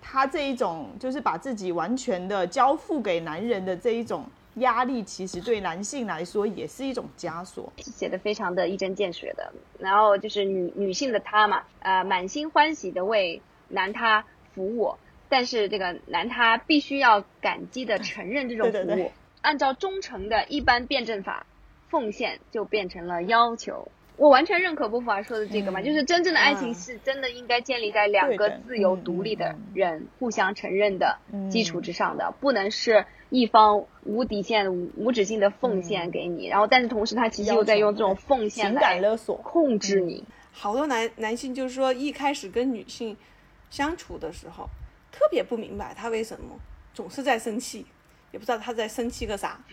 [0.00, 7.72] 他这一种就是把自己完全的交付给男人的这一种压力，其实对男性来说也是一种枷锁。
[7.78, 9.52] 写的非常的一针见血的。
[9.78, 14.96] 然后就是女女性的她嘛，呃，满心欢喜的为男他服务，
[15.28, 19.12] 但是这个男他必须要感激的承认这种 服务。
[19.40, 21.46] 按照忠诚的一般辩证法，
[21.88, 23.88] 奉献就变成了要求。
[24.16, 31.18] 我完全认可波伏娃说的这个嘛，就是真正的爱情是真的应该建立在两个自由独立的人互相承认的
[31.50, 39.00] 基础之上的，不能是一方无底线、无无止境的奉献给你，然后但是同时他其实又在用这种奉献来
[39.42, 40.22] 控制你。
[40.52, 43.16] 好多男男性就是说一开始跟女性
[43.70, 44.68] 相处的时候，
[45.10, 46.58] 特别不明白他为什么
[46.92, 47.86] 总是在生气，
[48.32, 49.58] 也不知道他在生气个啥，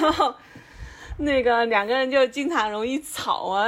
[0.00, 0.34] 然后。
[1.18, 3.64] 那个两个人就经常容易吵啊，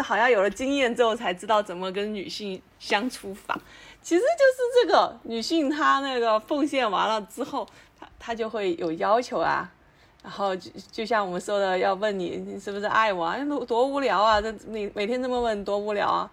[0.00, 3.58] 好像有了经验之后才知道怎么跟女性相处法。
[4.00, 7.66] 其实就是这个女性她那个奉献完了之后，
[8.22, 9.68] 他就会有要求啊。
[10.22, 13.36] 然后就就像我们说的，要问你你是不是爱我啊？
[13.44, 14.40] 多多无聊啊！
[14.40, 16.30] 这每每天这么问多无聊啊。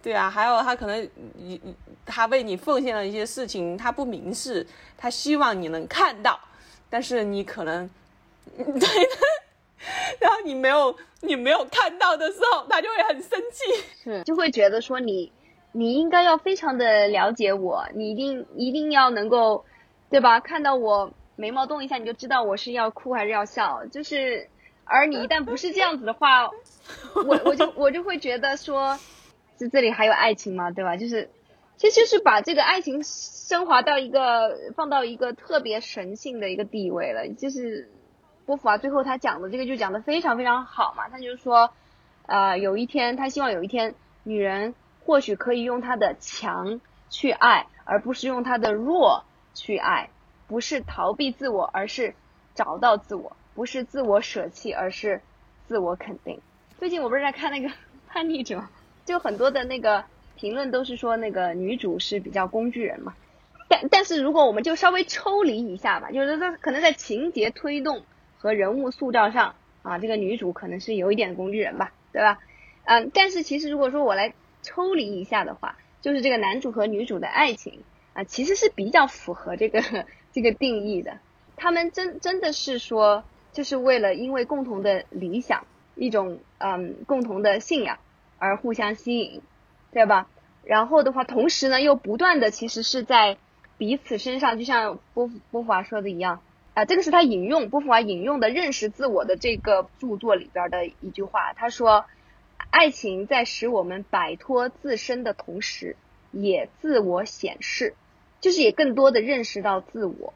[0.00, 1.60] 对啊，还有他可能你
[2.06, 4.64] 他为你奉献了一些事情，他不明示，
[4.96, 6.38] 他希望你能看到，
[6.88, 7.90] 但是你可能。
[8.56, 9.16] 对的，
[10.18, 15.30] 然后你没有你没有看到的时候，他就会很生气， 是就会觉得说你
[15.72, 19.64] 你应该要非常的了解我，你一定一定要能够，
[20.10, 20.40] 对吧？
[20.40, 23.86] 看到我眉毛动一下，你就知道我是要哭还是要笑。
[23.86, 24.48] 就是，
[24.84, 26.50] 而你一旦不是这样子的话，
[27.14, 28.98] 我我就我就会觉得说，
[29.56, 30.70] 这这里还有爱情吗？
[30.70, 30.96] 对吧？
[30.96, 31.30] 就是，
[31.76, 37.90] 其实就是把这个爱情升华到一个放到一个特别神性的一个地位了，就是。
[38.46, 41.70] 波伏娃最后他讲的这个就讲的非常非常好嘛，他就说，
[42.26, 43.94] 呃，有一天他希望有一天
[44.24, 44.74] 女人
[45.06, 50.10] 或许可以用她的强去爱，而不是用她的弱去爱，
[50.46, 52.14] 不是逃避自我，而是
[52.54, 55.20] 找到自我，不是自我舍弃，而是
[55.66, 56.40] 自我肯定。
[56.78, 57.70] 最近我不是在看那个
[58.08, 58.64] 叛逆者，
[59.04, 60.04] 就很多的那个
[60.36, 63.14] 评论都是说那个女主是比较工具人嘛，
[63.68, 68.02] 但但是如果我们就稍微抽离一下吧，就是说可能在情节推动。
[68.42, 72.38] 和人物塑造上啊，这个女主可能是有一点工具人吧，对吧？
[72.84, 74.32] 嗯，但是其实如果说我来
[74.62, 81.18] 抽离一下的话，就是这个男主和女主的爱情啊，其实是比较符合这个这个定义的。
[81.56, 87.98] 他们真真的是说，就是为了因为共同的理想，一种嗯共同的信仰
[88.38, 89.42] 而互相吸引，
[89.92, 90.28] 对吧？
[90.64, 93.36] 然后的话，同时呢又不断的其实是在
[93.78, 96.40] 彼此身上，就像波波伏娃说的一样。
[96.72, 101.52] 啊，这个是他引用波伏娃引用的《认识自我》的这个著作里边的一句话。
[101.54, 102.04] 他说
[102.70, 105.96] ：“爱情在使我们摆脱自身的同时，
[106.32, 107.94] 也自我显示，
[108.40, 110.34] 就是也更多的认识到自我。”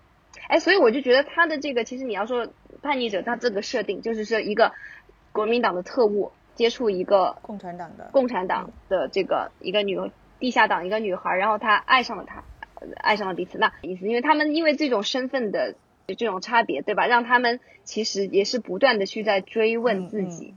[0.48, 2.48] 哎，所以我就觉得他的这个，其实你要说
[2.82, 4.72] 叛逆者，他这个设定就是说一个
[5.32, 9.98] 国民党的特务接触一个共产党的共产党的这个一个女
[10.38, 12.44] 地下党一个女孩，然后他爱上了她，
[12.96, 15.74] 爱上了彼此，那意思，因为他们因为这种身份的。
[16.06, 17.06] 这种差别，对吧？
[17.06, 20.52] 让他们其实也是不断的去在追问自己，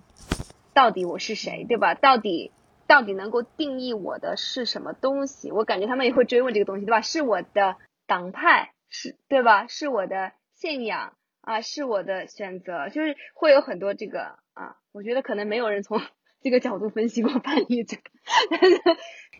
[0.73, 1.93] 到底我是谁，对吧？
[1.93, 2.51] 到底
[2.87, 5.51] 到底能够定义我的是什么东西？
[5.51, 7.01] 我感觉他们也会追问这个东西，对吧？
[7.01, 7.75] 是我的
[8.07, 9.67] 党派，是对吧？
[9.67, 14.77] 是我的信仰啊，是我的选择，就是会有很多这个啊。
[14.91, 16.01] 我觉得可能没有人从
[16.41, 17.97] 这个角度分析过叛逆者，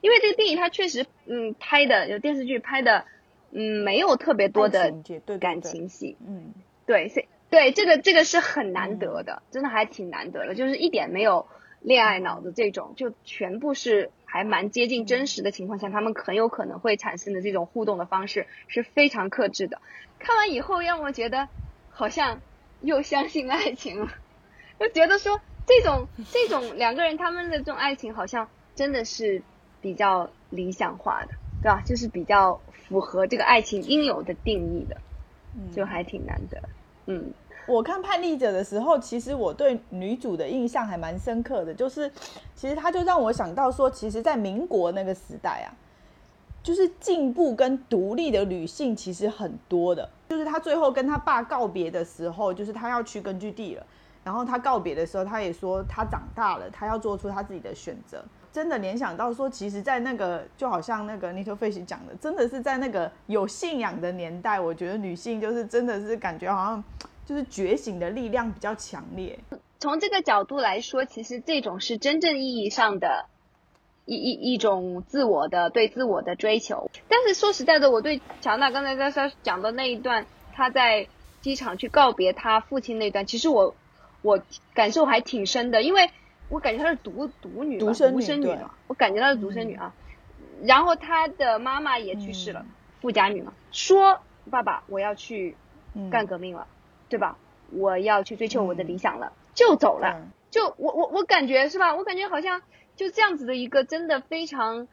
[0.02, 3.06] 因为这个电影它确实嗯拍的有电视剧拍的。
[3.50, 4.94] 嗯，没有特别多的
[5.40, 6.54] 感情戏，嗯，
[6.86, 11.48] 对，是，对，这个这个是很难得的，真的还挺难得的，就是一点没有
[11.80, 19.82] 恋爱脑的这种，就全部是还蛮接近真实的情况下，他们很有可能会产生的这种互动的方式是非常克制的。
[20.20, 21.50] 看完以后让我觉得
[21.88, 22.42] 好像
[22.80, 24.12] 又相信爱情了，
[24.80, 29.44] 就觉得说这种这种两个人他们的这种爱情好像真的是
[29.82, 31.32] 比较理想化的。
[31.60, 31.82] 对吧？
[31.82, 35.02] 就是比较符合这个爱情应有的定义的，
[35.74, 36.62] 就还挺难得。
[37.08, 37.34] 嗯，
[37.68, 42.10] 我看《叛逆者》的时候，其实我对女主的印象还蛮深刻的，就是
[42.56, 45.70] 其实她就让我想到说，其实，在民国那个时代啊，
[46.64, 50.10] 就是进步跟独立的女性其实很多的。
[50.30, 53.86] 就是她最后跟他爸告别的时候，就是她要去根据地了，
[54.24, 58.24] 然后她告别的时候，她也说她长大了，她要做出她自己的选择。
[58.54, 66.84] 真的联想到说，其实，在那个就好像那个 Nito Fish 讲的，真的是在那个有信仰的年代，我觉得女性就是真的是感觉好像
[67.28, 69.38] 就是觉醒的力量比较强烈。
[69.80, 73.26] 从这个角度来说，其实这种是真正意义上的
[74.06, 76.90] 一一一种自我的对自我的追求。
[77.10, 81.10] 但是说实在的，我对乔娜刚才在说讲的那一段，他在
[81.42, 83.76] 机场去告别他父亲那段，其实我
[84.22, 84.42] 我
[84.74, 86.10] 感受还挺深的，因为
[86.48, 89.94] 我感觉她是独独女，独生女嘛，我感觉她是独生女啊。
[90.64, 92.66] 然后她的妈妈也去世了，
[93.02, 95.56] 富家女嘛，说爸爸我要去
[96.10, 96.66] 干革命了，
[97.10, 97.38] 对吧？
[97.72, 100.28] 我要去追求我的理想了，就走了。
[100.50, 101.96] 就我我我感觉是吧？
[101.96, 102.62] 我感觉好像
[102.96, 104.88] 就这样子的一个真的非常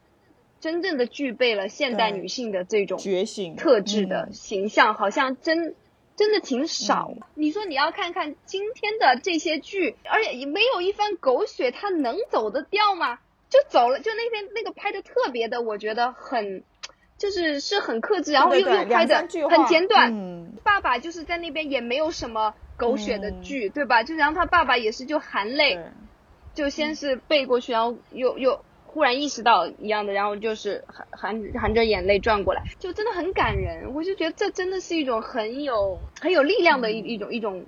[0.61, 5.77] 真正的具备了现代女性的这种觉醒特质的形象，好像真
[6.17, 7.13] 真的挺少。
[7.35, 13.19] 你说你要看看今天的这些剧，而且也没有一番狗血，它能走得掉吗？
[13.49, 16.65] 就走了，就那天那个拍的特别的，我觉得很
[17.17, 20.53] 就是是很克制，然后又又拍的很简短。
[20.63, 22.55] 爸爸就是在那边也没有什么。
[22.77, 24.03] 狗血的剧，对吧？
[24.03, 25.79] 就然后他爸爸也是就含泪，
[26.55, 33.95] 就先是背过去，然后又又忽然意识到一样的，然后就是含含含着眼泪转过来，就真的很感人。
[33.95, 37.65] 我就觉得这真的是一种很有很有力量的一一种一种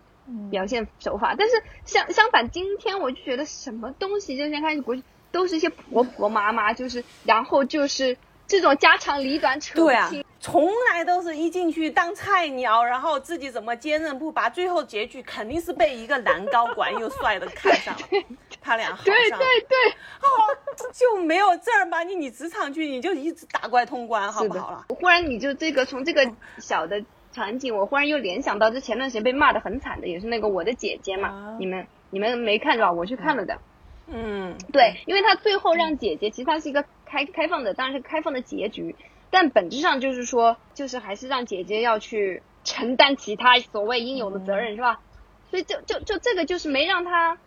[0.51, 1.37] 表现手法。
[1.39, 8.17] 但是相相反，今天我就觉得什么东西，就先开始过去都是一些婆婆妈妈，就是然后就是
[8.47, 10.25] 这种家长里短扯不清。
[10.39, 18.03] 从来都是一进去当菜鸟，然后自己怎么坚韧不拔，最后结局肯定是被一个男高管又帅的看上了，
[18.61, 19.05] 他俩好上。
[19.05, 19.91] 对对对，
[20.21, 20.31] 哦，
[20.93, 24.85] 就没有正儿八经你职场剧，你就一直打怪通关，好不好了？
[24.89, 32.93] 忽然你就这个从这个小的场景，我忽然又联想到，这前段时间被骂的很惨的，也是那个我的姐姐嘛，你们你们没看是吧？
[32.93, 33.55] 我去看了的。
[33.55, 33.59] 嗯，
[34.73, 38.95] 对，因为他最后让姐姐，其实他是一个开开放的，当然是开放的结局。
[39.31, 45.01] 但本质上就是说，就是还是让姐姐要去承担其他所谓应有的责任，是吧？
[45.51, 47.39] 所以就就就这个就是没让他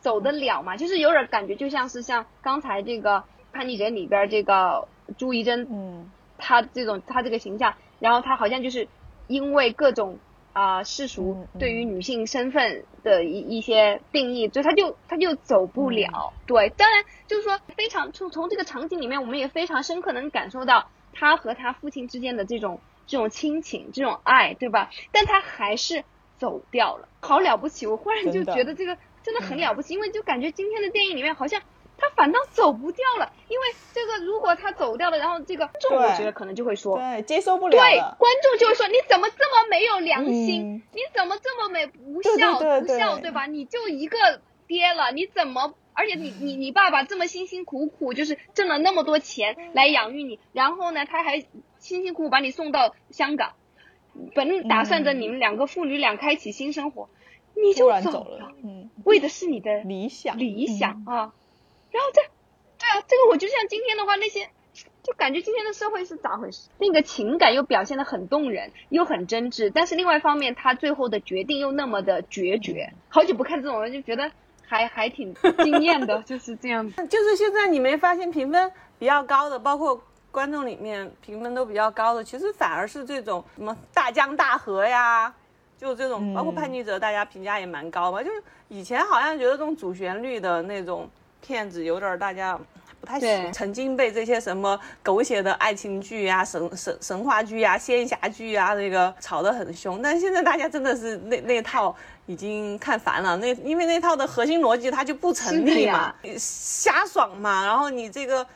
[0.00, 3.18] 走得了嘛，就是有点感觉，就像是像刚才这个
[3.52, 8.88] 《叛逆者》里边这个朱怡珍，嗯，她这种她这个形象，然后她好像就是
[9.28, 10.18] 因为各种
[10.60, 16.32] 啊世俗对于女性身份的一一些定义，所以她就他就走不了。
[16.46, 20.88] 对，当然就是说非常从从这个场景里面，我们也非常深刻能感受到。
[21.12, 24.90] 他和他父亲之间的这种这种亲情，这种爱，对吧？
[25.12, 26.04] 但他还是
[26.38, 27.86] 走掉了，好了不起！
[27.86, 31.60] 我忽然就觉得这个真的很了不起，因为就感觉今天的电影里面好像
[32.00, 37.72] 他反倒走不掉了，因为这个如果他走掉了，然后这个观众我觉得可能就会说，对，接受不了。
[37.72, 40.82] 对，观众就会说你怎么这么没有良心？
[40.92, 43.46] 你怎么这么没不孝不孝，对吧？
[43.46, 45.74] 你就一个爹了，你怎么？
[45.92, 51.40] 而且你你你爸爸这么辛辛苦苦，就是挣了那么多钱来养育你，然后呢，他还
[51.78, 53.52] 辛辛苦苦把你送到香港，
[54.34, 57.10] 本打算着你们两个父女俩开启新生活，
[57.54, 61.32] 你就走了，嗯，为的是你的理想理想啊，
[61.90, 62.22] 然后这，
[62.78, 64.48] 对啊，这个我就像今天的话，那些
[65.02, 66.68] 就感觉今天的社会是咋回事？
[66.78, 74.30] 那个情感又表现的很动人，又很真挚，但是另外一方面，他最后的决定又那么的决绝，好久不看这种了，就觉得。
[74.72, 75.34] 还还挺
[75.64, 77.04] 惊艳的， 就是这样子。
[77.08, 78.70] 就是现在你没发现评分
[79.00, 85.34] 比较高的，包括观众里面评分都比较高的，其实反而是这种什么大江大河呀，
[85.76, 88.22] 就这种，包括叛逆者，大家评价也蛮高嘛。
[88.22, 91.10] 就是以前好像觉得这种主旋律的那种
[91.40, 92.58] 片子有点大家
[93.00, 101.96] 不太喜，曾经被这些什么狗血的爱情剧啊、神神神话剧啊、仙侠剧啊那个吵得很凶，但现在大家真的是那那套。
[102.26, 107.66] 已经看烦了，那因为那套的核心逻辑它就不成立嘛，瞎爽嘛。
[107.66, 108.46] 然后你这个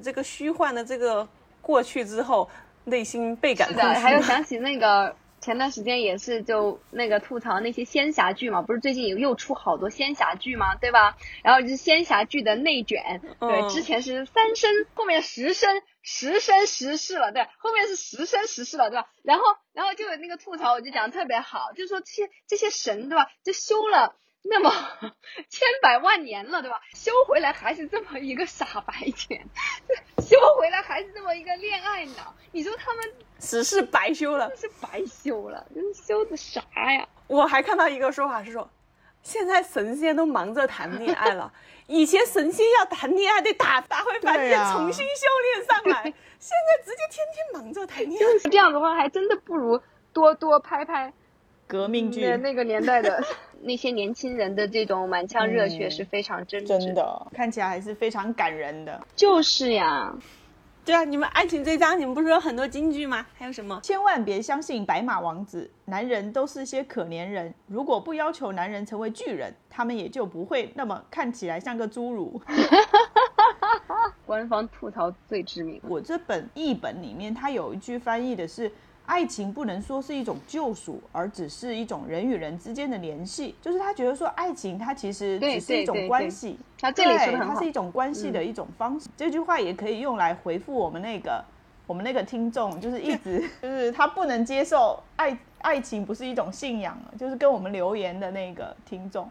[0.00, 1.26] 这个虚幻的这个
[1.60, 2.48] 过去之后，
[2.84, 3.98] 内心倍感空虚。
[3.98, 5.12] 还有想起那个
[5.48, 11.16] 前段时间也是就那个吐槽那些仙侠剧嘛，不是最近又出好多仙侠剧嘛，对吧？
[11.42, 15.80] 然后就是仙侠剧的内卷，对，之前是三生，后面十生。
[16.00, 19.08] 十生十世了，对，后面是十生十世了，对吧？
[19.22, 19.44] 然后，
[19.74, 23.26] 然后就有那个吐槽，我就讲的特别好，就是说这些这些神，对吧？
[23.44, 24.16] 就修了
[24.50, 24.72] 那么
[25.48, 26.80] 千百万年了，对吧？
[26.94, 29.46] 修回来还是这么一个傻白甜，
[30.22, 33.04] 修回来还是这么一个恋爱脑，你说他们
[33.38, 37.06] 只是白修了，是白修了，这修的啥呀？
[37.26, 38.70] 我还看到一个说法是说，
[39.22, 41.52] 现在神仙都忙着谈恋爱了。
[41.86, 46.02] 以前神仙要谈恋爱得打打回凡间重新修炼上来，
[46.38, 48.50] 现在直接天天忙着谈恋爱。
[48.50, 49.80] 这样的话，还真的不如
[50.12, 51.12] 多多拍拍
[51.68, 52.26] 革命剧。
[52.38, 53.22] 那个年代的
[53.62, 59.00] 那些年轻人的这种满腔热血是非常真真的，看起来还是非常感人的。
[59.14, 60.12] 就是呀。
[60.84, 63.26] 对啊，你们爱情这章，你们不是有很多金句吗？
[63.34, 63.78] 还有什么？
[63.82, 67.52] 千万别相信白马王子，男人都是些可怜人。
[67.66, 72.40] 如果不要求男人成为巨人，他们也就不会那么看起来像个侏儒。
[74.24, 75.78] 官方吐槽最知名。
[75.86, 78.72] 我这本译本里面，它有一句翻译的是。
[79.08, 83.54] 爱情不能说是一种救赎，而只是一种人与人之间的联系。
[83.62, 86.58] 就是他觉得说，爱情它其实只是一种关系。
[86.78, 89.08] 他这里说的它是一种关系的一种方式。
[89.16, 91.42] 这句话也可以用来回复我们那个
[91.86, 99.26] 我们那个听众，就是一直 就是他不能接受爱爱情不是一种信仰，就是跟我们留言的那个听众。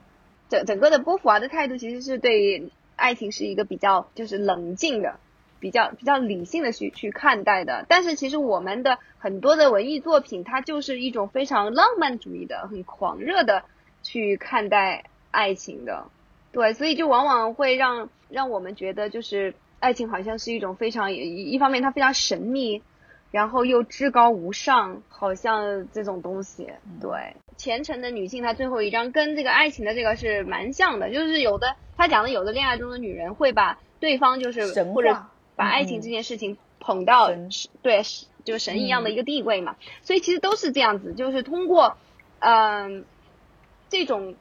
[0.49, 5.19] 整整个的波伏娃的态度其实是对爱情是一个比较就是冷静的。
[5.59, 13.63] 比较比较理性的去去看待的，但是其实我们的很多的文艺作品，它就是一种非常浪漫主义的、很狂热的
[14.03, 16.05] 去看待爱情的，
[16.51, 22.81] 对，所以就往往会让让我们觉得，就是爱情好像是一种非常一一方面它非常神秘，
[23.31, 26.69] 然后又至高无上，好像这种东西，
[27.01, 35.17] 对，虔诚的女性，她最后一章跟这个爱情的这个是蛮像的，就是有的她讲的有的恋爱中的女人会把对方就是或者。
[35.57, 37.29] 把爱情这件事情捧到
[37.81, 38.01] 对，
[38.45, 41.97] 就是神一样的一个地位嘛，所以其实都是这样子，就是通过，
[42.39, 43.03] 嗯，
[43.89, 44.35] 这种，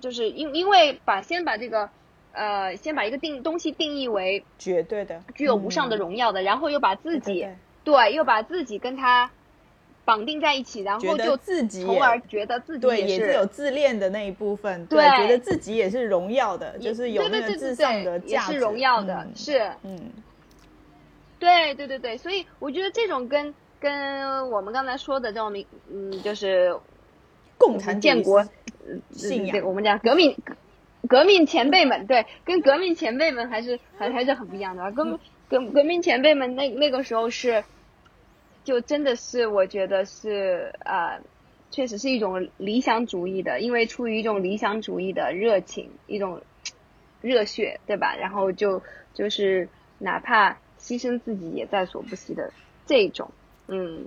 [0.00, 1.90] 就是因因为把先把这个，
[2.32, 7.46] 呃，先把一个定东西定义为绝对的，具有无上的荣耀的，然后又把自己
[7.84, 9.30] 对，又把自己跟他
[10.04, 20.10] 绑定在一起，然后就自己从而觉得自己对也是有自恋的那一部分，对，觉得自己也是荣耀的，就是有那个至上的价值，也是荣耀的，是嗯。
[21.42, 26.78] 对对对对，所以我觉得这种跟跟我们刚才说的这种民，嗯，就是
[27.58, 28.46] 共产建国
[29.10, 30.36] 信仰，我们讲革命
[31.08, 34.92] 革命前辈们，对，跟革命前辈们还是还还是很不一样的。
[34.92, 35.18] 革
[35.48, 37.64] 革革命前辈们那那个时候是，
[38.62, 41.18] 就真的是我觉得是啊，
[41.72, 46.40] 确实是一种理想主义的，因为出于一种理想主义的热情，一种
[47.20, 48.14] 热血，对吧？
[48.14, 48.80] 然后就
[49.12, 49.68] 就是
[49.98, 50.56] 哪怕。
[50.82, 52.52] 牺牲自己也在所不惜的
[52.86, 53.30] 这种，
[53.68, 54.06] 嗯，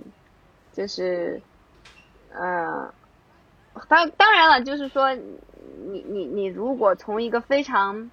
[0.74, 1.40] 就是，
[2.32, 2.92] 呃，
[3.88, 8.10] 当当然了，就是说，你你你如果从一个非常，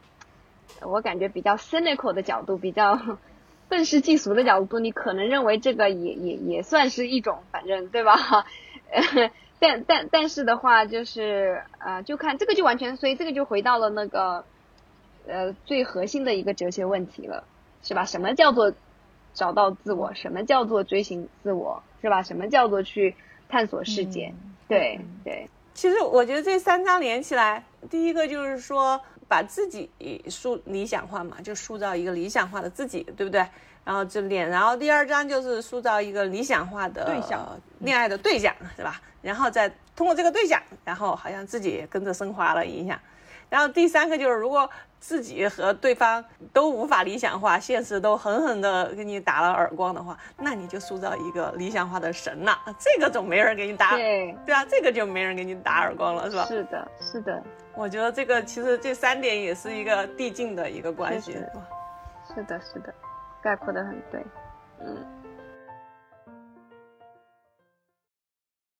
[0.81, 2.97] 我感觉比较 cynical 的角度，比较
[3.69, 8.15] 愤世嫉俗的角度，你可能认为这个也也也算是一种，反正对吧？
[8.15, 8.45] 哈
[9.59, 14.45] 但但但是的话，就是啊，就看这个就完全，所以这个就回到了那个，
[15.25, 17.45] 呃，最核心的一个哲学问题了。
[17.83, 18.05] 是吧？
[18.05, 18.73] 什么叫做
[19.33, 20.13] 找到自我？
[20.13, 21.83] 什么叫做追寻自我？
[22.01, 22.23] 是吧？
[22.23, 23.15] 什么叫做去
[23.47, 24.33] 探索世界？
[24.67, 25.49] 对对。
[25.73, 29.89] 其实我觉得这三章连起来，第一个就是说把自己
[30.29, 33.45] 塑理想化嘛，就塑造一个理想化的自己，对不对？
[33.83, 39.01] 然后这练，然后第二章就是塑造一个理想化的对象，恋爱的对象，是吧？
[39.21, 43.01] 然后再通过这个对象，然后好像自己也跟着升华了一下。
[43.53, 44.67] 然后第三个就是，如果
[44.99, 52.57] 自己和对方都无法理想化，现实都狠狠的给你打了耳光的话，那你就塑造一个理想化的神了。
[52.79, 56.45] 这个总没人给你打，对对啊，这个就没人给你打耳光了，是吧？
[56.45, 57.43] 是的，是的。
[57.75, 61.33] 我觉得这个其实这三点也是一个递进的一个关系。
[62.33, 62.91] 是的，是的，
[63.39, 64.25] 概括的很对，
[64.79, 64.97] 嗯。